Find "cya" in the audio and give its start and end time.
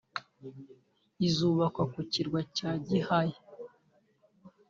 2.55-2.71